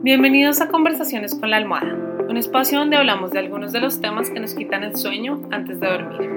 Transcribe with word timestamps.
Bienvenidos 0.00 0.60
a 0.60 0.68
Conversaciones 0.68 1.34
con 1.34 1.50
la 1.50 1.56
Almohada, 1.56 1.92
un 2.28 2.36
espacio 2.36 2.78
donde 2.78 2.96
hablamos 2.96 3.32
de 3.32 3.40
algunos 3.40 3.72
de 3.72 3.80
los 3.80 4.00
temas 4.00 4.30
que 4.30 4.38
nos 4.38 4.54
quitan 4.54 4.84
el 4.84 4.94
sueño 4.94 5.40
antes 5.50 5.80
de 5.80 5.88
dormir. 5.88 6.30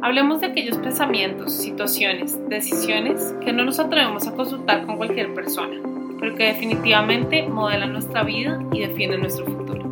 Hablemos 0.00 0.40
de 0.40 0.46
aquellos 0.46 0.78
pensamientos, 0.78 1.52
situaciones, 1.52 2.38
decisiones 2.48 3.36
que 3.44 3.52
no 3.52 3.66
nos 3.66 3.78
atrevemos 3.78 4.26
a 4.26 4.34
consultar 4.34 4.86
con 4.86 4.96
cualquier 4.96 5.34
persona, 5.34 5.76
pero 6.18 6.34
que 6.34 6.44
definitivamente 6.44 7.46
modelan 7.46 7.92
nuestra 7.92 8.22
vida 8.22 8.58
y 8.72 8.80
definen 8.80 9.20
nuestro 9.20 9.44
futuro. 9.44 9.84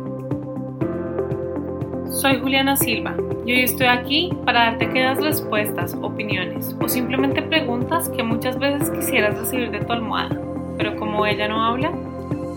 Soy 2.09 2.39
Juliana 2.39 2.77
Silva 2.77 3.15
y 3.45 3.51
hoy 3.51 3.61
estoy 3.61 3.87
aquí 3.87 4.31
para 4.43 4.71
darte 4.71 4.85
aquellas 4.85 5.21
respuestas, 5.21 5.95
opiniones 6.01 6.75
o 6.81 6.89
simplemente 6.89 7.43
preguntas 7.43 8.09
que 8.09 8.23
muchas 8.23 8.57
veces 8.57 8.89
quisieras 8.89 9.37
recibir 9.37 9.69
de 9.69 9.81
tu 9.81 9.93
almohada, 9.93 10.41
pero 10.79 10.95
como 10.95 11.23
ella 11.27 11.47
no 11.47 11.63
habla, 11.63 11.91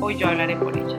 hoy 0.00 0.16
yo 0.16 0.28
hablaré 0.28 0.56
por 0.56 0.76
ella. 0.76 0.98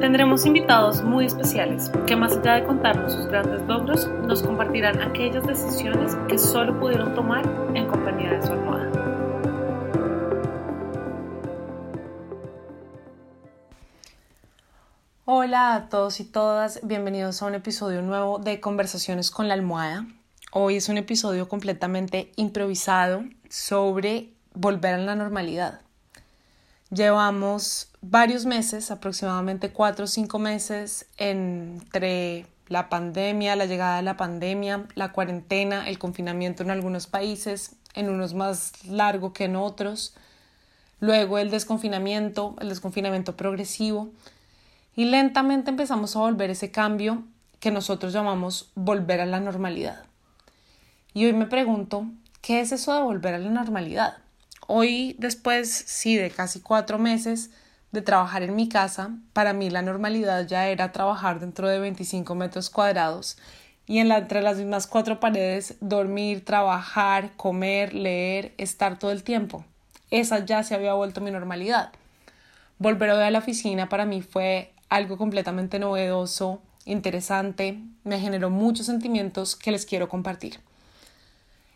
Tendremos 0.00 0.46
invitados 0.46 1.02
muy 1.02 1.26
especiales 1.26 1.90
que 2.06 2.16
más 2.16 2.36
allá 2.36 2.54
de 2.54 2.64
contarnos 2.64 3.12
sus 3.12 3.26
grandes 3.26 3.62
logros, 3.62 4.08
nos 4.26 4.42
compartirán 4.42 5.00
aquellas 5.02 5.46
decisiones 5.46 6.16
que 6.28 6.38
solo 6.38 6.78
pudieron 6.80 7.14
tomar 7.14 7.44
en 7.74 7.86
compañía 7.86 8.32
de 8.32 8.42
su 8.42 8.52
almohada. 8.52 8.90
Hola 15.26 15.74
a 15.74 15.88
todos 15.88 16.18
y 16.18 16.24
todas, 16.24 16.80
bienvenidos 16.82 17.40
a 17.42 17.46
un 17.46 17.54
episodio 17.54 18.02
nuevo 18.02 18.38
de 18.38 18.58
Conversaciones 18.58 19.30
con 19.30 19.48
la 19.48 19.54
almohada. 19.54 20.06
Hoy 20.50 20.76
es 20.76 20.88
un 20.88 20.98
episodio 20.98 21.48
completamente 21.48 22.32
improvisado 22.36 23.22
sobre 23.48 24.32
volver 24.54 24.94
a 24.94 24.98
la 24.98 25.14
normalidad. 25.14 25.82
Llevamos 26.90 27.88
varios 28.00 28.46
meses, 28.46 28.90
aproximadamente 28.90 29.70
cuatro 29.70 30.06
o 30.06 30.08
cinco 30.08 30.40
meses, 30.40 31.06
entre 31.18 32.46
la 32.66 32.88
pandemia, 32.88 33.54
la 33.54 33.66
llegada 33.66 33.96
de 33.96 34.02
la 34.02 34.16
pandemia, 34.16 34.86
la 34.96 35.12
cuarentena, 35.12 35.88
el 35.88 36.00
confinamiento 36.00 36.64
en 36.64 36.70
algunos 36.70 37.06
países, 37.06 37.76
en 37.94 38.10
unos 38.10 38.34
más 38.34 38.84
largo 38.84 39.32
que 39.32 39.44
en 39.44 39.54
otros, 39.54 40.14
luego 40.98 41.38
el 41.38 41.50
desconfinamiento, 41.50 42.56
el 42.60 42.68
desconfinamiento 42.68 43.36
progresivo, 43.36 44.10
y 44.96 45.04
lentamente 45.04 45.70
empezamos 45.70 46.16
a 46.16 46.20
volver 46.20 46.50
ese 46.50 46.72
cambio 46.72 47.22
que 47.60 47.70
nosotros 47.70 48.12
llamamos 48.12 48.72
volver 48.74 49.20
a 49.20 49.26
la 49.26 49.38
normalidad. 49.38 50.04
Y 51.14 51.26
hoy 51.26 51.34
me 51.34 51.46
pregunto, 51.46 52.06
¿qué 52.40 52.60
es 52.60 52.72
eso 52.72 52.94
de 52.94 53.02
volver 53.02 53.34
a 53.34 53.38
la 53.38 53.50
normalidad? 53.50 54.18
Hoy, 54.72 55.16
después, 55.18 55.68
sí, 55.68 56.16
de 56.16 56.30
casi 56.30 56.60
cuatro 56.60 56.96
meses 56.96 57.50
de 57.90 58.02
trabajar 58.02 58.44
en 58.44 58.54
mi 58.54 58.68
casa, 58.68 59.10
para 59.32 59.52
mí 59.52 59.68
la 59.68 59.82
normalidad 59.82 60.46
ya 60.46 60.68
era 60.68 60.92
trabajar 60.92 61.40
dentro 61.40 61.66
de 61.68 61.80
25 61.80 62.36
metros 62.36 62.70
cuadrados 62.70 63.36
y 63.88 63.98
en 63.98 64.12
entre 64.12 64.42
las 64.42 64.58
mismas 64.58 64.86
cuatro 64.86 65.18
paredes 65.18 65.74
dormir, 65.80 66.44
trabajar, 66.44 67.32
comer, 67.36 67.94
leer, 67.94 68.54
estar 68.58 68.96
todo 68.96 69.10
el 69.10 69.24
tiempo. 69.24 69.64
Esa 70.12 70.44
ya 70.44 70.62
se 70.62 70.76
había 70.76 70.94
vuelto 70.94 71.20
mi 71.20 71.32
normalidad. 71.32 71.90
Volver 72.78 73.10
a 73.10 73.28
la 73.28 73.40
oficina 73.40 73.88
para 73.88 74.04
mí 74.06 74.22
fue 74.22 74.72
algo 74.88 75.18
completamente 75.18 75.80
novedoso, 75.80 76.62
interesante, 76.84 77.80
me 78.04 78.20
generó 78.20 78.50
muchos 78.50 78.86
sentimientos 78.86 79.56
que 79.56 79.72
les 79.72 79.84
quiero 79.84 80.08
compartir. 80.08 80.60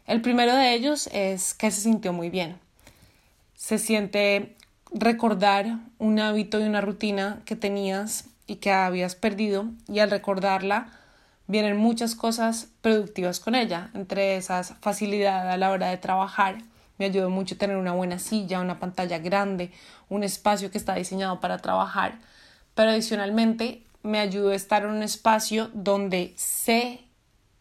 El 0.06 0.22
primero 0.22 0.54
de 0.54 0.74
ellos 0.74 1.08
es 1.12 1.54
que 1.54 1.72
se 1.72 1.80
sintió 1.80 2.12
muy 2.12 2.30
bien 2.30 2.62
se 3.64 3.78
siente 3.78 4.58
recordar 4.92 5.78
un 5.98 6.20
hábito 6.20 6.60
y 6.60 6.64
una 6.64 6.82
rutina 6.82 7.40
que 7.46 7.56
tenías 7.56 8.26
y 8.46 8.56
que 8.56 8.70
habías 8.70 9.14
perdido 9.14 9.64
y 9.88 10.00
al 10.00 10.10
recordarla 10.10 10.88
vienen 11.46 11.78
muchas 11.78 12.14
cosas 12.14 12.68
productivas 12.82 13.40
con 13.40 13.54
ella, 13.54 13.88
entre 13.94 14.36
esas 14.36 14.74
facilidad 14.82 15.50
a 15.50 15.56
la 15.56 15.70
hora 15.70 15.88
de 15.88 15.96
trabajar. 15.96 16.58
Me 16.98 17.06
ayudó 17.06 17.30
mucho 17.30 17.56
tener 17.56 17.78
una 17.78 17.94
buena 17.94 18.18
silla, 18.18 18.60
una 18.60 18.78
pantalla 18.78 19.18
grande, 19.18 19.72
un 20.10 20.24
espacio 20.24 20.70
que 20.70 20.76
está 20.76 20.96
diseñado 20.96 21.40
para 21.40 21.56
trabajar, 21.56 22.18
pero 22.74 22.90
adicionalmente 22.90 23.82
me 24.02 24.18
ayudó 24.18 24.50
a 24.50 24.56
estar 24.56 24.82
en 24.82 24.90
un 24.90 25.02
espacio 25.02 25.70
donde 25.72 26.34
sé 26.36 27.00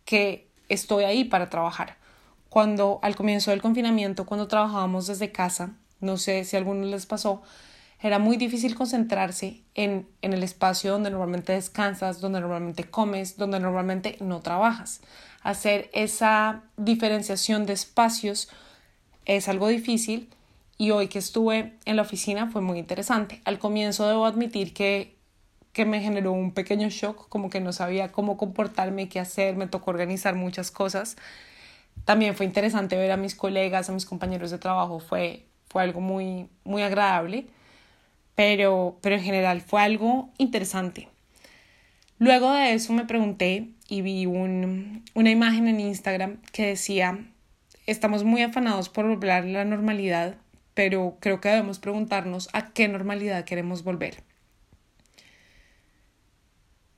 que 0.04 0.50
estoy 0.68 1.06
ahí 1.06 1.24
para 1.24 1.50
trabajar. 1.50 1.96
Cuando 2.50 3.00
al 3.04 3.16
comienzo 3.16 3.52
del 3.52 3.62
confinamiento, 3.62 4.26
cuando 4.26 4.50
trabajábamos 4.50 5.08
desde 5.08 5.32
casa, 5.32 5.78
no 6.04 6.18
sé 6.18 6.44
si 6.44 6.56
a 6.56 6.60
algunos 6.60 6.88
les 6.88 7.06
pasó, 7.06 7.42
era 8.00 8.20
muy 8.20 8.38
difícil 8.38 8.76
concentrarse 8.76 9.62
en, 9.76 10.08
en 10.22 10.34
el 10.34 10.44
espacio 10.44 10.92
donde 10.92 11.10
normalmente 11.10 11.54
descansas, 11.54 12.20
donde 12.20 12.42
normalmente 12.42 12.84
comes, 12.84 13.38
donde 13.38 13.60
normalmente 13.60 14.18
no 14.20 14.42
trabajas. 14.42 15.02
Hacer 15.42 15.90
esa 15.94 16.64
diferenciación 16.78 17.66
de 17.66 17.74
espacios 17.74 18.50
es 19.26 19.48
algo 19.48 19.70
difícil 19.70 20.30
y 20.78 20.92
hoy 20.92 21.08
que 21.08 21.20
estuve 21.20 21.78
en 21.86 21.96
la 21.96 22.02
oficina 22.02 22.48
fue 22.48 22.62
muy 22.62 22.78
interesante. 22.78 23.42
Al 23.46 23.58
comienzo 23.58 24.08
debo 24.08 24.26
admitir 24.26 24.74
que, 24.74 25.16
que 25.72 25.86
me 25.86 26.02
generó 26.02 26.34
un 26.34 26.52
pequeño 26.52 26.90
shock, 26.90 27.30
como 27.30 27.50
que 27.50 27.62
no 27.62 27.72
sabía 27.72 28.12
cómo 28.12 28.36
comportarme, 28.36 29.08
qué 29.08 29.20
hacer, 29.22 29.56
me 29.56 29.68
tocó 29.68 29.92
organizar 29.92 30.36
muchas 30.36 30.72
cosas. 30.72 31.16
También 32.06 32.36
fue 32.36 32.46
interesante 32.46 32.98
ver 32.98 33.12
a 33.12 33.18
mis 33.18 33.36
colegas, 33.36 33.90
a 33.90 33.94
mis 33.94 34.06
compañeros 34.06 34.52
de 34.52 34.58
trabajo, 34.58 35.00
fue, 35.00 35.46
fue 35.74 35.82
algo 35.82 36.00
muy, 36.00 36.48
muy 36.64 36.84
agradable, 36.84 37.48
pero, 38.36 39.00
pero 39.02 39.16
en 39.16 39.24
general 39.24 39.62
fue 39.62 39.82
algo 39.82 40.30
interesante. 40.38 41.10
Luego 42.20 42.54
de 42.54 42.74
eso 42.74 42.94
me 42.94 43.06
pregunté 43.06 43.70
y 43.90 44.04
vi 44.04 44.28
un, 44.28 45.04
una 45.16 45.32
imagen 45.32 45.68
en 45.68 45.80
Instagram 45.80 46.38
que 46.52 46.68
decía, 46.68 47.26
estamos 47.88 48.24
muy 48.24 48.44
afanados 48.44 48.88
por 48.88 49.08
volver 49.08 49.32
a 49.32 49.42
la 49.42 49.66
normalidad, 49.66 50.36
pero 50.76 51.18
creo 51.20 51.42
que 51.42 51.50
debemos 51.50 51.80
preguntarnos 51.80 52.50
a 52.54 52.72
qué 52.72 52.88
normalidad 52.88 53.44
queremos 53.44 53.84
volver. 53.84 54.24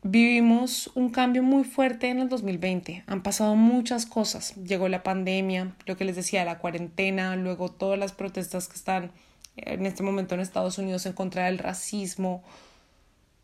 Vivimos 0.08 0.92
un 0.94 1.10
cambio 1.10 1.42
muy 1.42 1.64
fuerte 1.64 2.10
en 2.10 2.20
el 2.20 2.30
2020. 2.30 3.06
Han 3.08 3.24
pasado 3.24 3.56
muchas 3.56 4.06
cosas. 4.06 4.54
Llegó 4.54 4.88
la 4.88 5.02
pandemia, 5.02 5.76
lo 5.88 5.98
que 5.98 6.06
les 6.06 6.16
decía, 6.16 6.46
la 6.46 6.60
cuarentena, 6.60 7.36
luego 7.36 7.72
todas 7.72 7.98
las 7.98 8.12
protestas 8.12 8.68
que 8.68 8.76
están 8.76 9.12
en 9.56 9.88
este 9.88 10.04
momento 10.04 10.36
en 10.36 10.42
Estados 10.42 10.78
Unidos 10.78 11.08
en 11.08 11.14
contra 11.14 11.46
del 11.46 11.58
racismo. 11.58 12.44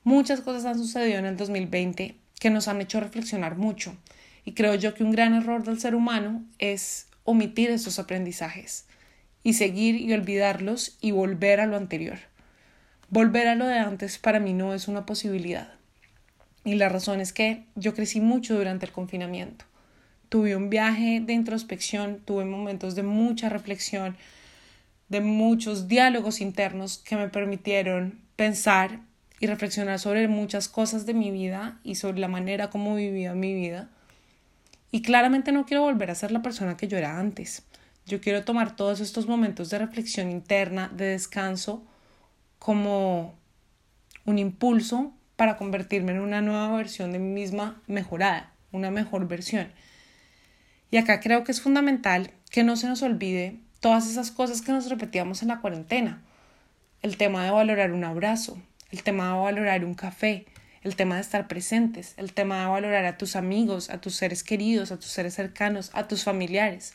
Muchas 0.04 0.42
cosas 0.42 0.66
han 0.66 0.78
sucedido 0.78 1.18
en 1.18 1.26
el 1.26 1.36
2020 1.36 2.16
que 2.40 2.50
nos 2.52 2.68
han 2.68 2.80
hecho 2.80 3.00
reflexionar 3.00 3.58
mucho. 3.58 3.98
Y 4.46 4.54
creo 4.54 4.76
yo 4.76 4.94
que 4.94 5.04
un 5.04 5.14
gran 5.14 5.34
error 5.34 5.64
del 5.64 5.80
ser 5.80 5.96
humano 5.96 6.44
es 6.60 7.08
omitir 7.24 7.72
esos 7.72 7.98
aprendizajes 7.98 8.86
y 9.42 9.54
seguir 9.54 9.96
y 9.96 10.14
olvidarlos 10.14 11.00
y 11.02 11.10
volver 11.10 11.60
a 11.60 11.66
lo 11.66 11.76
anterior. 11.76 12.20
Volver 13.10 13.48
a 13.48 13.56
lo 13.56 13.66
de 13.66 13.80
antes 13.80 14.20
para 14.20 14.40
mí 14.40 14.54
no 14.54 14.76
es 14.76 14.88
una 14.88 15.08
posibilidad. 15.08 15.81
Y 16.64 16.76
la 16.76 16.90
razón 16.90 17.22
es 17.22 17.34
que 17.34 17.66
yo 17.76 17.94
crecí 17.94 18.22
mucho 18.22 18.56
durante 18.56 18.86
el 18.86 18.92
confinamiento. 18.92 19.66
Tuve 20.30 20.56
un 20.56 20.70
viaje 20.70 21.22
de 21.22 21.34
introspección, 21.34 22.20
tuve 22.24 22.46
momentos 22.46 22.96
de 22.96 23.04
mucha 23.04 23.50
reflexión, 23.50 24.16
de 25.10 25.22
muchos 25.22 25.88
diálogos 25.88 26.40
internos 26.40 27.00
que 27.00 27.18
me 27.18 27.28
permitieron 27.28 28.22
pensar 28.36 29.02
y 29.40 29.48
reflexionar 29.48 30.00
sobre 30.00 30.28
muchas 30.28 30.70
cosas 30.70 31.06
de 31.06 31.14
mi 31.14 31.32
vida 31.32 31.80
y 31.84 31.96
sobre 31.96 32.20
la 32.20 32.28
manera 32.28 32.70
como 32.70 32.96
vivía 32.96 33.34
mi 33.34 33.54
vida. 33.54 33.90
Y 34.92 35.02
claramente 35.02 35.52
no 35.52 35.66
quiero 35.66 35.84
volver 35.84 36.12
a 36.12 36.16
ser 36.16 36.32
la 36.32 36.42
persona 36.42 36.78
que 36.78 36.88
yo 36.88 36.98
era 36.98 37.20
antes. 37.20 37.64
Yo 38.06 38.22
quiero 38.22 38.44
tomar 38.44 38.76
todos 38.76 39.00
estos 39.00 39.28
momentos 39.28 39.70
de 39.70 39.80
reflexión 39.80 40.32
interna, 40.32 40.92
de 40.96 41.06
descanso, 41.06 41.84
como 42.60 43.36
un 44.26 44.38
impulso 44.38 45.14
para 45.42 45.58
convertirme 45.58 46.12
en 46.12 46.20
una 46.20 46.40
nueva 46.40 46.78
versión 46.78 47.12
de 47.12 47.18
mí 47.18 47.34
misma 47.34 47.82
mejorada, 47.88 48.54
una 48.72 48.92
mejor 48.92 49.28
versión. 49.28 49.72
Y 50.92 50.98
acá 50.98 51.20
creo 51.20 51.44
que 51.44 51.52
es 51.52 51.62
fundamental 51.62 52.30
que 52.52 52.64
no 52.64 52.76
se 52.76 52.88
nos 52.88 53.02
olvide 53.02 53.56
todas 53.80 54.08
esas 54.08 54.30
cosas 54.30 54.62
que 54.62 54.72
nos 54.72 54.88
repetíamos 54.88 55.42
en 55.42 55.48
la 55.48 55.60
cuarentena. 55.60 56.22
El 57.02 57.18
tema 57.18 57.44
de 57.44 57.50
valorar 57.50 57.92
un 57.92 58.04
abrazo, 58.04 58.62
el 58.92 59.02
tema 59.02 59.34
de 59.34 59.40
valorar 59.40 59.84
un 59.84 59.96
café, 59.96 60.46
el 60.84 60.96
tema 60.96 61.16
de 61.16 61.22
estar 61.22 61.48
presentes, 61.48 62.14
el 62.18 62.34
tema 62.34 62.60
de 62.60 62.68
valorar 62.68 63.06
a 63.06 63.18
tus 63.18 63.36
amigos, 63.36 63.90
a 63.90 64.00
tus 64.00 64.14
seres 64.14 64.44
queridos, 64.44 64.92
a 64.92 64.98
tus 64.98 65.10
seres 65.10 65.34
cercanos, 65.34 65.90
a 65.96 66.08
tus 66.08 66.24
familiares. 66.24 66.94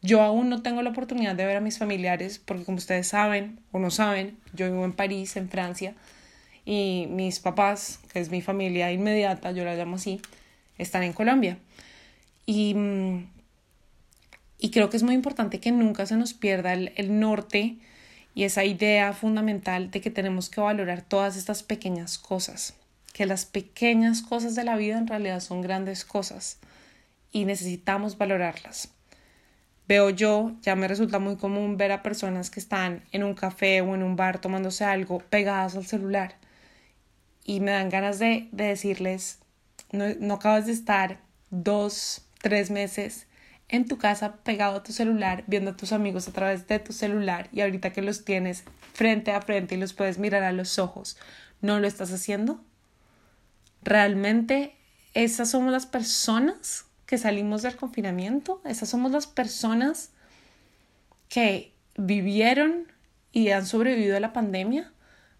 Yo 0.00 0.22
aún 0.22 0.48
no 0.48 0.62
tengo 0.62 0.80
la 0.80 0.88
oportunidad 0.88 1.34
de 1.34 1.44
ver 1.44 1.58
a 1.58 1.60
mis 1.60 1.76
familiares 1.76 2.38
porque 2.38 2.64
como 2.64 2.78
ustedes 2.78 3.08
saben 3.08 3.60
o 3.70 3.78
no 3.78 3.90
saben, 3.90 4.38
yo 4.54 4.64
vivo 4.64 4.86
en 4.86 4.94
París, 4.94 5.36
en 5.36 5.50
Francia, 5.50 5.94
y 6.66 7.06
mis 7.08 7.38
papás, 7.38 8.00
que 8.12 8.18
es 8.18 8.30
mi 8.30 8.42
familia 8.42 8.92
inmediata, 8.92 9.52
yo 9.52 9.64
la 9.64 9.76
llamo 9.76 9.96
así, 9.96 10.20
están 10.76 11.04
en 11.04 11.12
Colombia. 11.12 11.58
Y, 12.44 12.74
mm, 12.74 13.30
y 14.58 14.70
creo 14.72 14.90
que 14.90 14.96
es 14.96 15.04
muy 15.04 15.14
importante 15.14 15.60
que 15.60 15.70
nunca 15.70 16.04
se 16.06 16.16
nos 16.16 16.34
pierda 16.34 16.72
el, 16.72 16.92
el 16.96 17.20
norte 17.20 17.76
y 18.34 18.42
esa 18.44 18.64
idea 18.64 19.12
fundamental 19.12 19.92
de 19.92 20.00
que 20.00 20.10
tenemos 20.10 20.50
que 20.50 20.60
valorar 20.60 21.02
todas 21.02 21.36
estas 21.36 21.62
pequeñas 21.62 22.18
cosas, 22.18 22.74
que 23.12 23.26
las 23.26 23.46
pequeñas 23.46 24.20
cosas 24.20 24.56
de 24.56 24.64
la 24.64 24.76
vida 24.76 24.98
en 24.98 25.06
realidad 25.06 25.40
son 25.40 25.62
grandes 25.62 26.04
cosas 26.04 26.58
y 27.30 27.44
necesitamos 27.44 28.18
valorarlas. 28.18 28.90
Veo 29.86 30.10
yo, 30.10 30.52
ya 30.62 30.74
me 30.74 30.88
resulta 30.88 31.20
muy 31.20 31.36
común 31.36 31.76
ver 31.76 31.92
a 31.92 32.02
personas 32.02 32.50
que 32.50 32.58
están 32.58 33.04
en 33.12 33.22
un 33.22 33.34
café 33.34 33.82
o 33.82 33.94
en 33.94 34.02
un 34.02 34.16
bar 34.16 34.40
tomándose 34.40 34.84
algo 34.84 35.20
pegadas 35.20 35.76
al 35.76 35.86
celular 35.86 36.34
y 37.46 37.60
me 37.60 37.70
dan 37.70 37.88
ganas 37.88 38.18
de, 38.18 38.48
decirles, 38.50 39.38
no, 39.92 40.04
no 40.18 40.34
acabas 40.34 40.66
de 40.66 40.72
estar 40.72 41.20
dos, 41.50 42.26
tres 42.42 42.72
meses 42.72 43.28
en 43.68 43.86
tu 43.86 43.98
casa 43.98 44.36
pegado 44.42 44.76
a 44.76 44.82
tu 44.82 44.92
celular, 44.92 45.44
viendo 45.46 45.70
a 45.70 45.76
tus 45.76 45.92
amigos 45.92 46.26
a 46.26 46.32
través 46.32 46.66
de 46.66 46.80
tu 46.80 46.92
celular 46.92 47.48
y 47.52 47.60
ahorita 47.60 47.92
que 47.92 48.02
los 48.02 48.24
tienes 48.24 48.64
frente 48.92 49.30
a 49.30 49.40
frente 49.40 49.76
y 49.76 49.78
los 49.78 49.92
puedes 49.92 50.18
mirar 50.18 50.42
a 50.42 50.52
los 50.52 50.80
ojos, 50.80 51.16
¿no 51.60 51.78
lo 51.78 51.86
estás 51.86 52.12
haciendo? 52.12 52.60
¿Realmente 53.82 54.74
esas 55.14 55.50
somos 55.50 55.70
las 55.70 55.86
personas 55.86 56.86
que 57.06 57.16
salimos 57.16 57.62
del 57.62 57.76
confinamiento? 57.76 58.60
¿Esas 58.64 58.88
somos 58.88 59.12
las 59.12 59.28
personas 59.28 60.10
que 61.28 61.72
vivieron 61.96 62.92
y 63.30 63.50
han 63.50 63.66
sobrevivido 63.66 64.16
a 64.16 64.20
la 64.20 64.32
pandemia? 64.32 64.92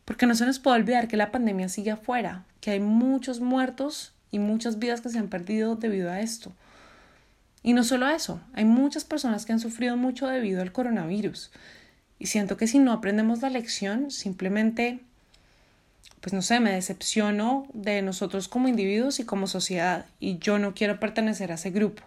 Porque 0.07 0.25
no 0.25 0.35
se 0.35 0.47
nos 0.47 0.59
puede 0.59 0.79
olvidar 0.79 1.09
que 1.09 1.19
la 1.19 1.31
pandemia 1.31 1.69
sigue 1.69 1.91
afuera, 1.91 2.45
que 2.63 2.71
hay 2.71 2.81
muchos 2.81 3.41
muertos 3.41 4.15
y 4.31 4.39
muchas 4.39 4.79
vidas 4.79 5.03
que 5.03 5.11
se 5.11 5.19
han 5.19 5.29
perdido 5.29 5.77
debido 5.77 6.11
a 6.11 6.21
esto. 6.21 6.53
Y 7.63 7.73
no 7.73 7.83
solo 7.83 8.09
eso, 8.09 8.41
hay 8.55 8.65
muchas 8.65 9.05
personas 9.05 9.45
que 9.45 9.53
han 9.53 9.59
sufrido 9.59 9.97
mucho 9.97 10.29
debido 10.29 10.63
al 10.63 10.71
coronavirus. 10.71 11.51
Y 12.21 12.27
siento 12.27 12.57
que 12.57 12.69
si 12.69 12.79
no 12.79 12.93
aprendemos 12.93 13.43
la 13.43 13.51
lección, 13.51 14.13
simplemente, 14.13 15.01
pues 16.21 16.33
no 16.33 16.41
sé, 16.41 16.61
me 16.61 16.71
decepciono 16.71 17.67
de 17.75 18.01
nosotros 18.03 18.47
como 18.47 18.69
individuos 18.69 19.19
y 19.19 19.25
como 19.25 19.49
sociedad. 19.49 20.07
Y 20.21 20.39
yo 20.39 20.61
no 20.61 20.75
quiero 20.75 21.01
pertenecer 21.01 21.51
a 21.51 21.57
ese 21.57 21.73
grupo. 21.73 22.05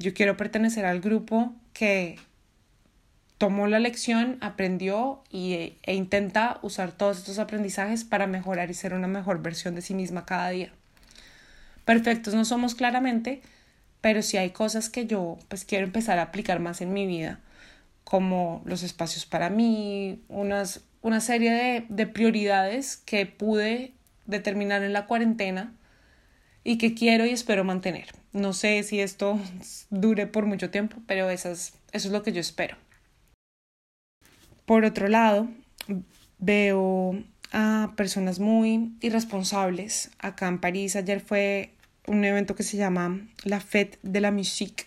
Yo 0.00 0.12
quiero 0.12 0.36
pertenecer 0.36 0.84
al 0.84 1.00
grupo 1.00 1.52
que 1.72 2.18
tomó 3.40 3.68
la 3.68 3.78
lección, 3.78 4.36
aprendió 4.42 5.22
y, 5.30 5.54
e 5.82 5.94
intenta 5.94 6.58
usar 6.60 6.92
todos 6.92 7.16
estos 7.16 7.38
aprendizajes 7.38 8.04
para 8.04 8.26
mejorar 8.26 8.70
y 8.70 8.74
ser 8.74 8.92
una 8.92 9.08
mejor 9.08 9.40
versión 9.40 9.74
de 9.74 9.80
sí 9.80 9.94
misma 9.94 10.26
cada 10.26 10.50
día. 10.50 10.70
Perfectos 11.86 12.34
no 12.34 12.44
somos 12.44 12.74
claramente, 12.74 13.40
pero 14.02 14.20
sí 14.20 14.36
hay 14.36 14.50
cosas 14.50 14.90
que 14.90 15.06
yo 15.06 15.38
pues 15.48 15.64
quiero 15.64 15.86
empezar 15.86 16.18
a 16.18 16.24
aplicar 16.24 16.60
más 16.60 16.82
en 16.82 16.92
mi 16.92 17.06
vida, 17.06 17.40
como 18.04 18.60
los 18.66 18.82
espacios 18.82 19.24
para 19.24 19.48
mí, 19.48 20.20
unas, 20.28 20.82
una 21.00 21.22
serie 21.22 21.50
de, 21.50 21.86
de 21.88 22.06
prioridades 22.06 22.98
que 22.98 23.24
pude 23.24 23.94
determinar 24.26 24.82
en 24.82 24.92
la 24.92 25.06
cuarentena 25.06 25.72
y 26.62 26.76
que 26.76 26.92
quiero 26.92 27.24
y 27.24 27.30
espero 27.30 27.64
mantener. 27.64 28.08
No 28.34 28.52
sé 28.52 28.82
si 28.82 29.00
esto 29.00 29.40
dure 29.88 30.26
por 30.26 30.44
mucho 30.44 30.68
tiempo, 30.68 30.98
pero 31.06 31.30
esas, 31.30 31.72
eso 31.92 32.08
es 32.08 32.12
lo 32.12 32.22
que 32.22 32.32
yo 32.32 32.42
espero. 32.42 32.76
Por 34.70 34.84
otro 34.84 35.08
lado, 35.08 35.48
veo 36.38 37.20
a 37.50 37.92
personas 37.96 38.38
muy 38.38 38.92
irresponsables. 39.00 40.12
Acá 40.20 40.46
en 40.46 40.60
París 40.60 40.94
ayer 40.94 41.18
fue 41.18 41.74
un 42.06 42.24
evento 42.24 42.54
que 42.54 42.62
se 42.62 42.76
llama 42.76 43.18
la 43.42 43.58
Fête 43.58 43.98
de 44.04 44.20
la 44.20 44.30
Musique, 44.30 44.84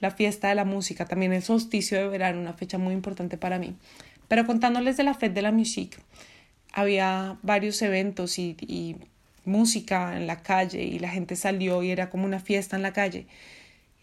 la 0.00 0.10
fiesta 0.10 0.50
de 0.50 0.54
la 0.54 0.66
música, 0.66 1.06
también 1.06 1.32
el 1.32 1.42
solsticio 1.42 1.96
de 1.98 2.08
verano, 2.08 2.42
una 2.42 2.52
fecha 2.52 2.76
muy 2.76 2.92
importante 2.92 3.38
para 3.38 3.58
mí. 3.58 3.74
Pero 4.28 4.44
contándoles 4.44 4.98
de 4.98 5.04
la 5.04 5.14
Fête 5.14 5.32
de 5.32 5.40
la 5.40 5.50
Musique, 5.50 5.96
había 6.70 7.38
varios 7.40 7.80
eventos 7.80 8.38
y, 8.38 8.54
y 8.60 8.96
música 9.46 10.14
en 10.14 10.26
la 10.26 10.42
calle 10.42 10.82
y 10.82 10.98
la 10.98 11.08
gente 11.08 11.36
salió 11.36 11.82
y 11.82 11.90
era 11.90 12.10
como 12.10 12.26
una 12.26 12.38
fiesta 12.38 12.76
en 12.76 12.82
la 12.82 12.92
calle. 12.92 13.26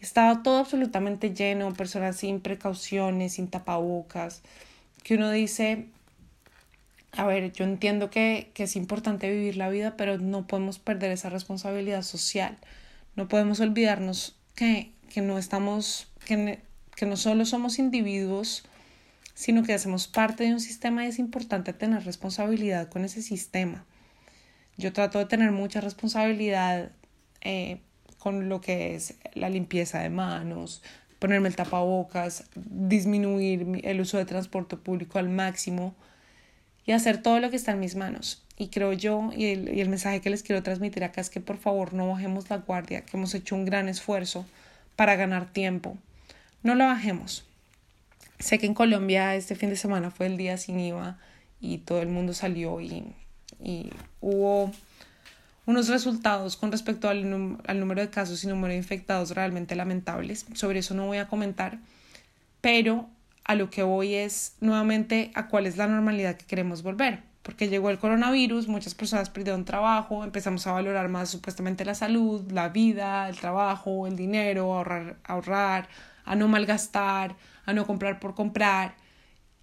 Estaba 0.00 0.42
todo 0.42 0.58
absolutamente 0.58 1.32
lleno, 1.32 1.72
personas 1.72 2.16
sin 2.16 2.40
precauciones, 2.40 3.34
sin 3.34 3.46
tapabocas, 3.46 4.42
que 5.02 5.14
uno 5.14 5.30
dice, 5.30 5.86
a 7.12 7.24
ver, 7.26 7.52
yo 7.52 7.64
entiendo 7.64 8.10
que, 8.10 8.50
que, 8.54 8.64
es 8.64 8.76
importante 8.76 9.30
vivir 9.30 9.56
la 9.56 9.68
vida, 9.68 9.96
pero 9.96 10.18
no 10.18 10.46
podemos 10.46 10.78
perder 10.78 11.10
esa 11.12 11.30
responsabilidad 11.30 12.02
social. 12.02 12.58
No 13.16 13.28
podemos 13.28 13.60
olvidarnos 13.60 14.36
que, 14.54 14.92
que 15.12 15.20
no 15.20 15.38
estamos, 15.38 16.08
que, 16.24 16.60
que 16.94 17.06
no 17.06 17.16
solo 17.16 17.44
somos 17.44 17.78
individuos, 17.78 18.64
sino 19.34 19.62
que 19.62 19.72
hacemos 19.72 20.06
parte 20.06 20.44
de 20.44 20.52
un 20.52 20.60
sistema 20.60 21.04
y 21.04 21.08
es 21.08 21.18
importante 21.18 21.72
tener 21.72 22.04
responsabilidad 22.04 22.88
con 22.88 23.04
ese 23.04 23.22
sistema. 23.22 23.84
Yo 24.76 24.92
trato 24.92 25.18
de 25.18 25.26
tener 25.26 25.50
mucha 25.50 25.80
responsabilidad 25.80 26.92
eh, 27.40 27.80
con 28.18 28.48
lo 28.48 28.60
que 28.60 28.94
es 28.94 29.14
la 29.34 29.48
limpieza 29.48 30.00
de 30.00 30.10
manos, 30.10 30.82
ponerme 31.20 31.48
el 31.48 31.54
tapabocas, 31.54 32.44
disminuir 32.56 33.80
el 33.84 34.00
uso 34.00 34.18
de 34.18 34.24
transporte 34.24 34.76
público 34.76 35.20
al 35.20 35.28
máximo 35.28 35.94
y 36.86 36.92
hacer 36.92 37.22
todo 37.22 37.38
lo 37.38 37.50
que 37.50 37.56
está 37.56 37.72
en 37.72 37.80
mis 37.80 37.94
manos. 37.94 38.42
Y 38.56 38.68
creo 38.68 38.92
yo, 38.92 39.30
y 39.36 39.46
el, 39.46 39.74
y 39.74 39.80
el 39.80 39.88
mensaje 39.88 40.20
que 40.20 40.30
les 40.30 40.42
quiero 40.42 40.62
transmitir 40.62 41.04
acá 41.04 41.20
es 41.20 41.30
que 41.30 41.40
por 41.40 41.58
favor 41.58 41.92
no 41.92 42.08
bajemos 42.08 42.50
la 42.50 42.56
guardia, 42.56 43.02
que 43.02 43.16
hemos 43.16 43.34
hecho 43.34 43.54
un 43.54 43.64
gran 43.64 43.88
esfuerzo 43.88 44.46
para 44.96 45.14
ganar 45.14 45.52
tiempo. 45.52 45.96
No 46.62 46.74
lo 46.74 46.86
bajemos. 46.86 47.44
Sé 48.38 48.58
que 48.58 48.66
en 48.66 48.74
Colombia 48.74 49.36
este 49.36 49.54
fin 49.54 49.68
de 49.68 49.76
semana 49.76 50.10
fue 50.10 50.26
el 50.26 50.38
día 50.38 50.56
sin 50.56 50.80
IVA 50.80 51.18
y 51.60 51.78
todo 51.78 52.00
el 52.00 52.08
mundo 52.08 52.32
salió 52.32 52.80
y, 52.80 53.04
y 53.62 53.90
hubo 54.22 54.72
unos 55.70 55.88
resultados 55.88 56.56
con 56.56 56.72
respecto 56.72 57.08
al, 57.08 57.58
al, 57.66 57.80
número 57.80 58.00
de 58.00 58.10
casos 58.10 58.42
y 58.44 58.48
número 58.48 58.72
de 58.72 58.78
infectados 58.78 59.30
realmente 59.30 59.76
lamentables. 59.76 60.44
Sobre 60.54 60.80
eso 60.80 60.94
no 60.94 61.06
voy 61.06 61.18
a 61.18 61.28
comentar, 61.28 61.78
pero 62.60 63.08
a 63.44 63.54
lo 63.54 63.70
que 63.70 63.82
voy 63.82 64.14
es 64.14 64.56
nuevamente 64.60 65.30
a 65.34 65.48
cuál 65.48 65.66
es 65.66 65.76
la 65.76 65.86
normalidad 65.86 66.36
que 66.36 66.44
queremos 66.44 66.82
volver. 66.82 67.22
Porque 67.42 67.68
llegó 67.68 67.88
el 67.88 67.98
coronavirus, 67.98 68.68
muchas 68.68 68.94
personas 68.94 69.30
perdieron 69.30 69.64
trabajo, 69.64 70.24
empezamos 70.24 70.66
a 70.66 70.72
valorar 70.72 71.08
más 71.08 71.30
supuestamente 71.30 71.84
la 71.84 71.94
salud, 71.94 72.50
la 72.52 72.68
vida, 72.68 73.28
el 73.28 73.38
trabajo, 73.38 74.06
el 74.06 74.14
dinero, 74.14 74.74
ahorrar, 74.74 75.16
ahorrar, 75.24 75.88
a 76.24 76.36
no 76.36 76.48
malgastar, 76.48 77.34
a 77.64 77.72
no 77.72 77.86
comprar 77.86 78.20
por 78.20 78.34
comprar. 78.34 78.94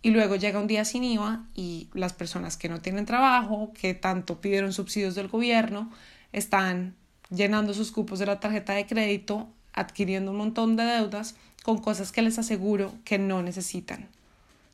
Y 0.02 0.12
luego 0.12 0.36
llega 0.36 0.60
un 0.60 0.68
día 0.68 0.86
sin 0.86 1.04
IVA 1.04 1.46
y 1.56 1.90
las 1.94 2.14
personas 2.14 2.56
que 2.56 2.70
no 2.70 2.82
tienen 2.82 3.06
trabajo, 3.06 3.74
que 3.74 3.94
tanto 3.94 4.40
pidieron 4.42 4.74
subsidios 4.74 5.16
del 5.16 5.28
gobierno, 5.28 5.92
están 6.32 6.96
llenando 7.30 7.74
sus 7.74 7.92
cupos 7.92 8.20
de 8.20 8.26
la 8.26 8.40
tarjeta 8.40 8.74
de 8.74 8.86
crédito, 8.86 9.50
adquiriendo 9.74 10.32
un 10.32 10.38
montón 10.38 10.76
de 10.76 10.84
deudas 10.84 11.36
con 11.64 11.80
cosas 11.80 12.12
que 12.12 12.22
les 12.22 12.40
aseguro 12.40 12.94
que 13.04 13.20
no 13.20 13.42
necesitan, 13.44 14.08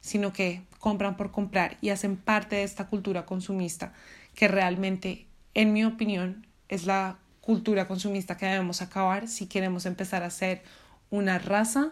sino 0.02 0.34
que 0.34 0.62
compran 0.80 1.18
por 1.18 1.32
comprar 1.32 1.78
y 1.82 1.90
hacen 1.90 2.18
parte 2.18 2.58
de 2.58 2.64
esta 2.64 2.88
cultura 2.88 3.26
consumista 3.26 3.94
que 4.36 4.48
realmente, 4.48 5.26
en 5.54 5.74
mi 5.74 5.86
opinión, 5.86 6.46
es 6.70 6.86
la 6.86 7.18
cultura 7.42 7.88
consumista 7.88 8.38
que 8.38 8.46
debemos 8.46 8.82
acabar 8.82 9.28
si 9.28 9.48
queremos 9.48 9.86
empezar 9.86 10.24
a 10.24 10.30
ser 10.30 10.64
una 11.10 11.40
raza 11.40 11.92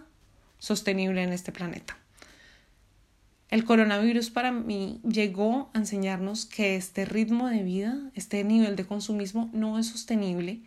sostenible 0.59 1.23
en 1.23 1.33
este 1.33 1.51
planeta. 1.51 2.00
El 3.51 3.65
coronavirus 3.65 4.29
para 4.29 4.53
mí 4.53 5.01
llegó 5.03 5.69
a 5.73 5.79
enseñarnos 5.79 6.45
que 6.45 6.77
este 6.77 7.03
ritmo 7.03 7.49
de 7.49 7.63
vida, 7.63 7.99
este 8.15 8.41
nivel 8.45 8.77
de 8.77 8.85
consumismo 8.85 9.49
no 9.51 9.77
es 9.77 9.87
sostenible 9.87 10.61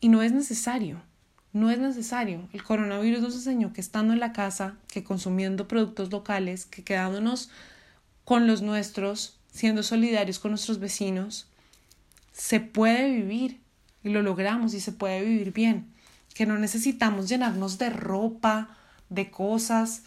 y 0.00 0.08
no 0.08 0.22
es 0.22 0.32
necesario. 0.32 1.00
No 1.52 1.70
es 1.70 1.78
necesario. 1.78 2.48
El 2.52 2.64
coronavirus 2.64 3.20
nos 3.20 3.34
enseñó 3.36 3.72
que 3.72 3.80
estando 3.80 4.12
en 4.12 4.18
la 4.18 4.32
casa, 4.32 4.74
que 4.88 5.04
consumiendo 5.04 5.68
productos 5.68 6.10
locales, 6.10 6.66
que 6.66 6.82
quedándonos 6.82 7.48
con 8.24 8.48
los 8.48 8.60
nuestros, 8.60 9.38
siendo 9.52 9.84
solidarios 9.84 10.40
con 10.40 10.50
nuestros 10.50 10.80
vecinos, 10.80 11.46
se 12.32 12.58
puede 12.58 13.08
vivir 13.08 13.60
y 14.02 14.08
lo 14.08 14.22
logramos 14.22 14.74
y 14.74 14.80
se 14.80 14.90
puede 14.90 15.24
vivir 15.24 15.52
bien. 15.52 15.86
Que 16.34 16.44
no 16.44 16.58
necesitamos 16.58 17.28
llenarnos 17.28 17.78
de 17.78 17.88
ropa, 17.88 18.76
de 19.10 19.30
cosas 19.30 20.02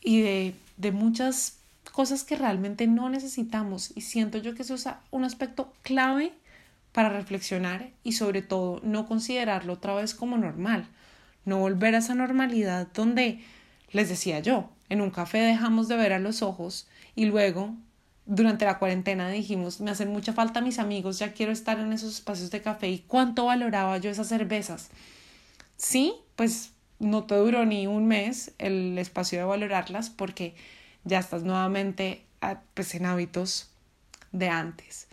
y 0.00 0.20
de, 0.20 0.54
de 0.80 0.92
muchas 0.92 1.58
cosas 1.92 2.24
que 2.24 2.36
realmente 2.36 2.86
no 2.86 3.08
necesitamos. 3.10 3.92
Y 3.94 4.02
siento 4.02 4.38
yo 4.38 4.54
que 4.54 4.62
eso 4.62 4.74
es 4.74 4.88
un 5.10 5.24
aspecto 5.24 5.72
clave 5.82 6.32
para 6.92 7.10
reflexionar 7.10 7.90
y 8.02 8.12
sobre 8.12 8.42
todo 8.42 8.80
no 8.82 9.06
considerarlo 9.06 9.74
otra 9.74 9.94
vez 9.94 10.14
como 10.14 10.36
normal, 10.38 10.86
no 11.44 11.58
volver 11.58 11.94
a 11.94 11.98
esa 11.98 12.14
normalidad 12.14 12.88
donde, 12.94 13.44
les 13.92 14.08
decía 14.08 14.40
yo, 14.40 14.70
en 14.88 15.00
un 15.00 15.10
café 15.10 15.38
dejamos 15.38 15.88
de 15.88 15.96
ver 15.96 16.12
a 16.12 16.18
los 16.18 16.42
ojos 16.42 16.88
y 17.14 17.26
luego 17.26 17.74
durante 18.26 18.64
la 18.64 18.78
cuarentena 18.78 19.28
dijimos, 19.28 19.80
me 19.80 19.90
hacen 19.90 20.12
mucha 20.12 20.32
falta 20.32 20.60
mis 20.60 20.78
amigos, 20.78 21.18
ya 21.18 21.32
quiero 21.32 21.52
estar 21.52 21.78
en 21.78 21.92
esos 21.92 22.14
espacios 22.14 22.50
de 22.50 22.62
café 22.62 22.88
y 22.88 23.00
cuánto 23.00 23.46
valoraba 23.46 23.98
yo 23.98 24.10
esas 24.10 24.28
cervezas. 24.28 24.90
Sí, 25.76 26.14
pues 26.36 26.72
no 27.00 27.24
te 27.24 27.34
duró 27.34 27.66
ni 27.66 27.86
un 27.86 28.06
mes 28.06 28.52
el 28.58 28.96
espacio 28.98 29.38
de 29.38 29.44
valorarlas 29.44 30.10
porque 30.10 30.54
ya 31.04 31.18
estás 31.18 31.42
nuevamente 31.42 32.24
pues, 32.74 32.94
en 32.94 33.06
hábitos 33.06 33.70
de 34.32 34.48
antes. 34.48 35.08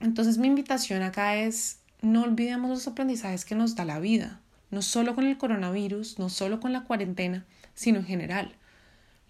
Entonces 0.00 0.38
mi 0.38 0.46
invitación 0.46 1.02
acá 1.02 1.36
es 1.36 1.80
no 2.00 2.22
olvidemos 2.22 2.70
los 2.70 2.86
aprendizajes 2.86 3.44
que 3.44 3.54
nos 3.54 3.74
da 3.74 3.84
la 3.84 3.98
vida, 3.98 4.40
no 4.70 4.80
solo 4.80 5.14
con 5.14 5.26
el 5.26 5.38
coronavirus, 5.38 6.18
no 6.18 6.28
solo 6.28 6.60
con 6.60 6.72
la 6.72 6.84
cuarentena, 6.84 7.44
sino 7.74 7.98
en 7.98 8.06
general. 8.06 8.54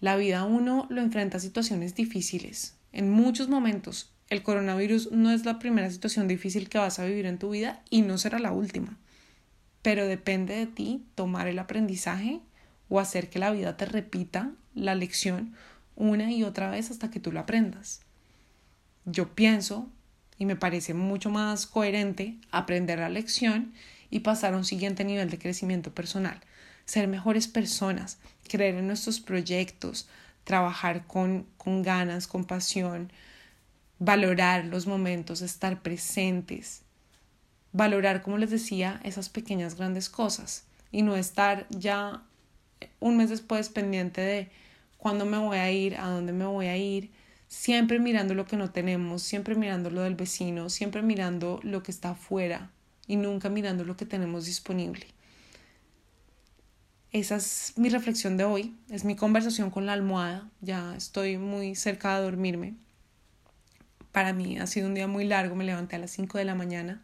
La 0.01 0.17
vida 0.17 0.43
uno 0.43 0.85
lo 0.89 1.01
enfrenta 1.01 1.37
a 1.37 1.41
situaciones 1.41 1.95
difíciles. 1.95 2.75
En 2.91 3.09
muchos 3.09 3.49
momentos, 3.49 4.11
el 4.29 4.43
coronavirus 4.43 5.11
no 5.11 5.31
es 5.31 5.45
la 5.45 5.59
primera 5.59 5.89
situación 5.89 6.27
difícil 6.27 6.69
que 6.69 6.77
vas 6.77 6.99
a 6.99 7.05
vivir 7.05 7.25
en 7.25 7.39
tu 7.39 7.51
vida 7.51 7.81
y 7.89 8.01
no 8.01 8.17
será 8.17 8.39
la 8.39 8.51
última. 8.51 8.97
Pero 9.85 10.07
depende 10.07 10.55
de 10.55 10.65
ti 10.65 11.05
tomar 11.13 11.47
el 11.47 11.59
aprendizaje 11.59 12.39
o 12.89 12.99
hacer 12.99 13.29
que 13.29 13.37
la 13.37 13.51
vida 13.51 13.77
te 13.77 13.85
repita 13.85 14.51
la 14.73 14.95
lección 14.95 15.53
una 15.95 16.31
y 16.31 16.41
otra 16.41 16.71
vez 16.71 16.89
hasta 16.89 17.11
que 17.11 17.19
tú 17.19 17.31
lo 17.31 17.39
aprendas. 17.39 18.01
Yo 19.05 19.35
pienso 19.35 19.87
y 20.39 20.47
me 20.47 20.55
parece 20.55 20.95
mucho 20.95 21.29
más 21.29 21.67
coherente 21.67 22.35
aprender 22.49 22.97
la 22.97 23.09
lección 23.09 23.73
y 24.09 24.21
pasar 24.21 24.55
a 24.55 24.57
un 24.57 24.65
siguiente 24.65 25.03
nivel 25.03 25.29
de 25.29 25.37
crecimiento 25.37 25.93
personal, 25.93 26.41
ser 26.85 27.07
mejores 27.07 27.47
personas, 27.47 28.17
creer 28.49 28.73
en 28.73 28.87
nuestros 28.87 29.19
proyectos, 29.19 30.09
trabajar 30.45 31.05
con, 31.05 31.45
con 31.57 31.83
ganas, 31.83 32.25
con 32.25 32.45
pasión, 32.45 33.11
valorar 33.99 34.65
los 34.65 34.87
momentos, 34.87 35.43
estar 35.43 35.83
presentes, 35.83 36.84
valorar, 37.75 38.21
como 38.21 38.37
les 38.37 38.51
decía, 38.51 39.01
esas 39.03 39.27
pequeñas 39.27 39.75
grandes 39.75 40.09
cosas 40.09 40.63
y 40.93 41.01
no 41.01 41.17
estar 41.17 41.67
ya 41.69 42.23
un 43.01 43.17
mes 43.17 43.29
después 43.29 43.67
pendiente 43.67 44.21
de 44.21 44.49
cuándo 44.97 45.25
me 45.25 45.37
voy 45.37 45.57
a 45.57 45.69
ir, 45.71 45.97
a 45.97 46.07
dónde 46.07 46.31
me 46.31 46.45
voy 46.45 46.67
a 46.67 46.77
ir, 46.77 47.11
siempre 47.49 47.99
mirando 47.99 48.33
lo 48.33 48.45
que 48.45 48.55
no 48.55 48.71
tenemos, 48.71 49.23
siempre 49.23 49.55
mirando 49.55 49.89
lo 49.89 50.01
del 50.03 50.15
vecino, 50.15 50.69
siempre 50.69 51.01
mirando 51.01 51.59
lo 51.63 51.83
que 51.83 51.91
está 51.91 52.11
afuera 52.11 52.71
y 53.07 53.17
nunca 53.17 53.49
mirando 53.49 53.83
lo 53.83 53.97
que 53.97 54.05
tenemos 54.05 54.45
disponible. 54.45 55.07
Esa 57.11 57.35
es 57.35 57.73
mi 57.75 57.89
reflexión 57.89 58.37
de 58.37 58.45
hoy, 58.45 58.73
es 58.89 59.03
mi 59.03 59.17
conversación 59.17 59.69
con 59.69 59.85
la 59.85 59.93
almohada, 59.93 60.49
ya 60.61 60.95
estoy 60.95 61.37
muy 61.37 61.75
cerca 61.75 62.15
de 62.15 62.23
dormirme. 62.23 62.75
Para 64.13 64.31
mí 64.31 64.59
ha 64.59 64.67
sido 64.67 64.87
un 64.87 64.93
día 64.93 65.07
muy 65.07 65.25
largo, 65.25 65.55
me 65.55 65.65
levanté 65.65 65.97
a 65.97 65.99
las 65.99 66.11
5 66.11 66.37
de 66.37 66.45
la 66.45 66.55
mañana, 66.55 67.01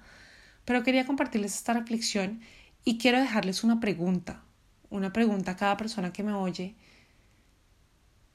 pero 0.72 0.86
quería 0.86 1.06
compartirles 1.06 1.54
esta 1.54 1.74
reflexión 1.74 2.40
y 2.86 2.98
quiero 2.98 3.20
dejarles 3.20 3.66
una 3.66 3.82
pregunta, 3.82 4.42
una 4.90 5.12
pregunta 5.12 5.51
a 5.51 5.58
cada 5.58 5.75
persona 5.75 6.13
que 6.13 6.24
me 6.24 6.32
oye 6.32 6.75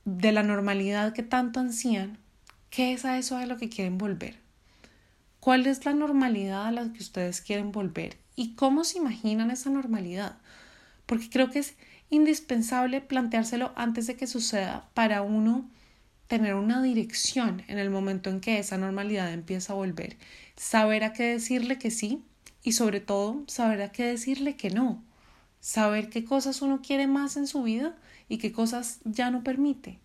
de 0.05 0.33
la 0.33 0.43
normalidad 0.43 1.15
que 1.15 1.23
tanto 1.23 1.61
ansían, 1.61 2.19
¿qué 2.69 2.93
es 2.93 3.07
a 3.07 3.17
eso 3.17 3.39
a 3.39 3.47
lo 3.47 3.57
que 3.57 3.71
quieren 3.71 3.97
volver? 3.97 4.37
¿Cuál 5.41 5.67
es 5.67 5.87
la 5.87 5.95
normalidad 5.95 6.67
a 6.67 6.73
la 6.73 6.93
que 6.93 6.99
ustedes 6.99 7.41
quieren 7.41 7.73
volver? 7.73 8.19
¿Y 8.35 8.55
cómo 8.55 8.85
se 8.85 8.99
imaginan 8.99 9.51
esa 9.51 9.71
normalidad? 9.71 10.37
Porque 11.07 11.31
creo 11.31 11.51
que 11.51 11.61
es 11.61 11.75
indispensable 12.11 13.01
planteárselo 13.01 13.73
antes 13.77 14.09
de 14.09 14.17
que 14.17 14.27
suceda 14.27 14.91
para 14.93 15.23
uno 15.23 15.71
tener 16.27 16.55
una 16.55 16.83
dirección 16.83 17.63
en 17.69 17.79
el 17.79 17.89
momento 17.89 18.29
en 18.29 18.41
que 18.41 18.59
esa 18.59 18.77
normalidad 18.77 19.33
empieza 19.33 19.73
a 19.73 19.77
volver. 19.77 20.19
Saber 20.57 21.05
a 21.05 21.13
qué 21.13 21.25
decirle 21.25 21.79
que 21.79 21.91
sí 21.91 22.25
y 22.63 22.73
sobre 22.73 23.01
todo 23.01 23.45
saber 23.47 23.83
a 23.83 23.93
qué 23.93 24.05
decirle 24.05 24.57
que 24.57 24.71
no. 24.71 25.03
Saber 25.61 26.09
qué 26.11 26.25
cosas 26.25 26.63
uno 26.63 26.81
quiere 26.83 27.07
más 27.07 27.37
en 27.37 27.47
su 27.47 27.63
vida 27.63 27.95
y 28.29 28.39
qué 28.39 28.53
cosas 28.53 29.01
ya 29.05 29.31
no 29.31 29.43
permite. 29.43 29.99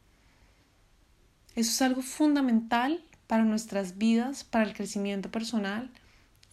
Eso 1.55 1.71
es 1.71 1.81
algo 1.81 2.01
fundamental 2.01 3.03
para 3.27 3.43
nuestras 3.43 3.97
vidas, 3.97 4.43
para 4.43 4.65
el 4.65 4.73
crecimiento 4.73 5.31
personal 5.31 5.89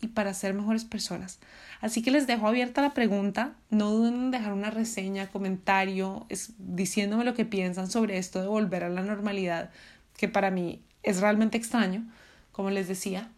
y 0.00 0.08
para 0.08 0.34
ser 0.34 0.54
mejores 0.54 0.84
personas. 0.84 1.38
Así 1.80 2.02
que 2.02 2.10
les 2.10 2.26
dejo 2.26 2.46
abierta 2.46 2.82
la 2.82 2.94
pregunta, 2.94 3.54
no 3.70 3.90
duden 3.90 4.14
en 4.14 4.30
dejar 4.30 4.52
una 4.52 4.70
reseña, 4.70 5.28
comentario, 5.28 6.26
es, 6.28 6.52
diciéndome 6.58 7.24
lo 7.24 7.34
que 7.34 7.44
piensan 7.44 7.90
sobre 7.90 8.18
esto 8.18 8.40
de 8.40 8.48
volver 8.48 8.84
a 8.84 8.88
la 8.88 9.02
normalidad, 9.02 9.70
que 10.16 10.28
para 10.28 10.50
mí 10.50 10.82
es 11.02 11.20
realmente 11.20 11.58
extraño, 11.58 12.06
como 12.52 12.70
les 12.70 12.88
decía. 12.88 13.30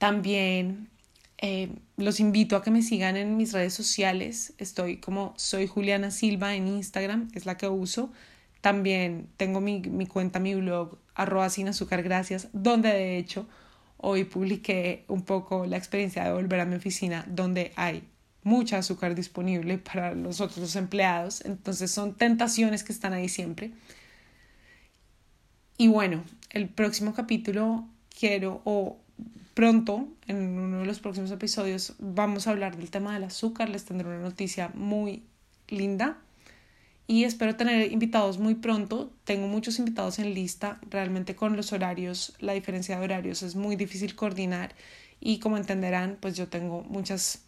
También 0.00 0.88
eh, 1.36 1.68
los 1.98 2.20
invito 2.20 2.56
a 2.56 2.62
que 2.62 2.70
me 2.70 2.80
sigan 2.80 3.18
en 3.18 3.36
mis 3.36 3.52
redes 3.52 3.74
sociales. 3.74 4.54
Estoy 4.56 4.96
como 4.96 5.34
soy 5.36 5.66
Juliana 5.66 6.10
Silva 6.10 6.54
en 6.54 6.68
Instagram, 6.68 7.28
es 7.34 7.44
la 7.44 7.58
que 7.58 7.68
uso. 7.68 8.10
También 8.62 9.28
tengo 9.36 9.60
mi, 9.60 9.82
mi 9.82 10.06
cuenta, 10.06 10.38
mi 10.38 10.54
blog, 10.54 10.96
arroba 11.14 11.50
sin 11.50 11.68
azúcar 11.68 12.02
gracias, 12.02 12.48
donde 12.54 12.88
de 12.88 13.18
hecho 13.18 13.46
hoy 13.98 14.24
publiqué 14.24 15.04
un 15.06 15.20
poco 15.20 15.66
la 15.66 15.76
experiencia 15.76 16.24
de 16.24 16.32
volver 16.32 16.60
a 16.60 16.64
mi 16.64 16.76
oficina, 16.76 17.26
donde 17.28 17.72
hay 17.76 18.02
mucha 18.42 18.78
azúcar 18.78 19.14
disponible 19.14 19.76
para 19.76 20.14
los 20.14 20.40
otros 20.40 20.76
empleados. 20.76 21.44
Entonces 21.44 21.90
son 21.90 22.14
tentaciones 22.14 22.84
que 22.84 22.92
están 22.94 23.12
ahí 23.12 23.28
siempre. 23.28 23.72
Y 25.76 25.88
bueno, 25.88 26.24
el 26.48 26.70
próximo 26.70 27.12
capítulo 27.12 27.86
quiero 28.18 28.62
o 28.64 28.98
Pronto, 29.54 30.08
en 30.26 30.58
uno 30.58 30.78
de 30.78 30.86
los 30.86 31.00
próximos 31.00 31.30
episodios, 31.30 31.94
vamos 31.98 32.46
a 32.46 32.50
hablar 32.50 32.76
del 32.76 32.90
tema 32.90 33.12
del 33.14 33.24
azúcar. 33.24 33.68
Les 33.68 33.84
tendré 33.84 34.08
una 34.08 34.20
noticia 34.20 34.70
muy 34.74 35.22
linda. 35.68 36.18
Y 37.06 37.24
espero 37.24 37.56
tener 37.56 37.90
invitados 37.90 38.38
muy 38.38 38.54
pronto. 38.54 39.12
Tengo 39.24 39.48
muchos 39.48 39.78
invitados 39.80 40.20
en 40.20 40.32
lista. 40.32 40.78
Realmente 40.88 41.34
con 41.34 41.56
los 41.56 41.72
horarios, 41.72 42.34
la 42.38 42.52
diferencia 42.52 42.96
de 42.96 43.04
horarios 43.04 43.42
es 43.42 43.56
muy 43.56 43.74
difícil 43.74 44.14
coordinar. 44.14 44.74
Y 45.18 45.40
como 45.40 45.56
entenderán, 45.56 46.16
pues 46.20 46.36
yo 46.36 46.46
tengo 46.48 46.82
muchas 46.84 47.42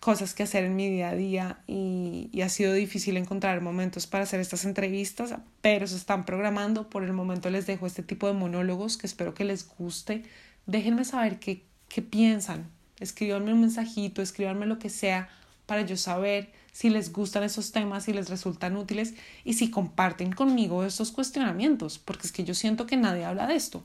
cosas 0.00 0.34
que 0.34 0.42
hacer 0.42 0.64
en 0.64 0.76
mi 0.76 0.88
día 0.88 1.08
a 1.08 1.14
día 1.14 1.58
y, 1.66 2.28
y, 2.30 2.42
ha 2.42 2.48
sido 2.48 2.72
difícil 2.72 3.16
encontrar 3.16 3.60
momentos 3.62 4.06
para 4.06 4.22
hacer 4.22 4.38
estas 4.38 4.64
entrevistas, 4.64 5.34
pero 5.60 5.86
se 5.88 5.96
están 5.96 6.24
programando. 6.24 6.88
Por 6.88 7.02
el 7.02 7.12
momento 7.12 7.50
les 7.50 7.66
dejo 7.66 7.86
este 7.86 8.02
tipo 8.02 8.28
de 8.28 8.34
monólogos 8.34 8.96
que 8.96 9.06
espero 9.08 9.34
que 9.34 9.44
les 9.44 9.66
guste 9.66 10.22
déjenme 10.68 11.04
saber 11.04 11.40
qué, 11.40 11.64
qué 11.88 12.02
piensan. 12.02 12.70
Escríbanme 13.00 13.52
un 13.52 13.62
mensajito, 13.62 14.22
escríbanme 14.22 14.66
lo 14.66 14.78
que 14.78 14.90
sea 14.90 15.28
para 15.66 15.82
yo 15.82 15.96
saber 15.96 16.52
si 16.72 16.90
les 16.90 17.12
gustan 17.12 17.42
esos 17.42 17.72
temas, 17.72 18.04
si 18.04 18.12
les 18.12 18.28
resultan 18.28 18.76
útiles 18.76 19.14
y 19.44 19.54
si 19.54 19.70
comparten 19.70 20.32
conmigo 20.32 20.84
estos 20.84 21.10
cuestionamientos, 21.10 21.98
porque 21.98 22.26
es 22.26 22.32
que 22.32 22.44
yo 22.44 22.54
siento 22.54 22.86
que 22.86 22.96
nadie 22.96 23.24
habla 23.24 23.46
de 23.46 23.56
esto. 23.56 23.82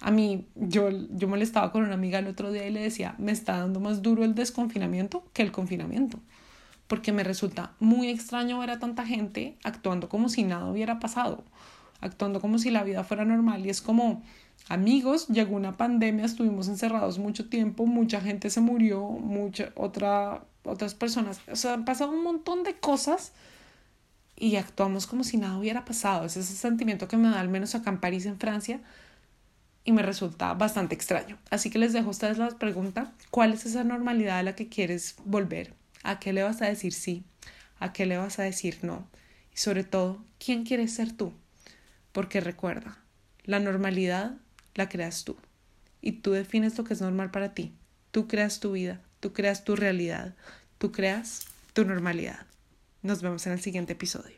A 0.00 0.10
mí, 0.10 0.46
yo, 0.54 0.88
yo 0.90 1.28
molestaba 1.28 1.72
con 1.72 1.82
una 1.82 1.94
amiga 1.94 2.20
el 2.20 2.28
otro 2.28 2.52
día 2.52 2.66
y 2.66 2.70
le 2.70 2.80
decía, 2.80 3.14
me 3.18 3.32
está 3.32 3.58
dando 3.58 3.80
más 3.80 4.00
duro 4.00 4.24
el 4.24 4.34
desconfinamiento 4.34 5.24
que 5.32 5.42
el 5.42 5.50
confinamiento, 5.50 6.20
porque 6.86 7.12
me 7.12 7.24
resulta 7.24 7.72
muy 7.80 8.08
extraño 8.08 8.60
ver 8.60 8.70
a 8.70 8.78
tanta 8.78 9.04
gente 9.04 9.56
actuando 9.64 10.08
como 10.08 10.28
si 10.28 10.44
nada 10.44 10.70
hubiera 10.70 11.00
pasado, 11.00 11.44
actuando 12.00 12.40
como 12.40 12.58
si 12.58 12.70
la 12.70 12.84
vida 12.84 13.04
fuera 13.04 13.24
normal 13.24 13.66
y 13.66 13.70
es 13.70 13.82
como, 13.82 14.22
amigos, 14.68 15.28
llegó 15.28 15.56
una 15.56 15.76
pandemia, 15.76 16.24
estuvimos 16.24 16.68
encerrados 16.68 17.18
mucho 17.18 17.48
tiempo, 17.48 17.86
mucha 17.86 18.20
gente 18.20 18.50
se 18.50 18.60
murió, 18.60 19.02
mucha, 19.02 19.72
otra, 19.74 20.44
otras 20.64 20.94
personas, 20.94 21.40
o 21.50 21.56
sea, 21.56 21.74
han 21.74 21.84
pasado 21.84 22.12
un 22.12 22.22
montón 22.22 22.62
de 22.62 22.74
cosas 22.74 23.32
y 24.38 24.56
actuamos 24.56 25.06
como 25.06 25.24
si 25.24 25.36
nada 25.36 25.58
hubiera 25.58 25.84
pasado. 25.84 26.24
Es 26.24 26.36
ese 26.36 26.54
sentimiento 26.54 27.08
que 27.08 27.16
me 27.16 27.28
da 27.28 27.40
al 27.40 27.48
menos 27.48 27.74
acá 27.74 27.90
en 27.90 27.98
París, 27.98 28.24
en 28.26 28.38
Francia, 28.38 28.80
y 29.84 29.92
me 29.92 30.02
resulta 30.02 30.54
bastante 30.54 30.94
extraño. 30.94 31.38
Así 31.50 31.70
que 31.70 31.78
les 31.78 31.92
dejo 31.92 32.08
a 32.08 32.10
ustedes 32.10 32.38
la 32.38 32.50
pregunta, 32.50 33.12
¿cuál 33.30 33.52
es 33.52 33.66
esa 33.66 33.84
normalidad 33.84 34.38
a 34.38 34.42
la 34.42 34.54
que 34.54 34.68
quieres 34.68 35.16
volver? 35.24 35.74
¿A 36.02 36.20
qué 36.20 36.32
le 36.32 36.42
vas 36.42 36.62
a 36.62 36.66
decir 36.66 36.92
sí? 36.92 37.24
¿A 37.80 37.92
qué 37.92 38.06
le 38.06 38.16
vas 38.16 38.38
a 38.38 38.42
decir 38.42 38.78
no? 38.82 39.06
Y 39.52 39.56
sobre 39.56 39.84
todo, 39.84 40.22
¿quién 40.38 40.64
quieres 40.64 40.94
ser 40.94 41.12
tú? 41.12 41.32
Porque 42.18 42.40
recuerda, 42.40 42.98
la 43.44 43.60
normalidad 43.60 44.38
la 44.74 44.88
creas 44.88 45.22
tú. 45.22 45.36
Y 46.00 46.10
tú 46.20 46.32
defines 46.32 46.76
lo 46.76 46.82
que 46.82 46.94
es 46.94 47.00
normal 47.00 47.30
para 47.30 47.54
ti. 47.54 47.76
Tú 48.10 48.26
creas 48.26 48.58
tu 48.58 48.72
vida, 48.72 49.00
tú 49.20 49.32
creas 49.32 49.62
tu 49.62 49.76
realidad, 49.76 50.34
tú 50.78 50.90
creas 50.90 51.46
tu 51.74 51.84
normalidad. 51.84 52.44
Nos 53.02 53.22
vemos 53.22 53.46
en 53.46 53.52
el 53.52 53.60
siguiente 53.60 53.92
episodio. 53.92 54.37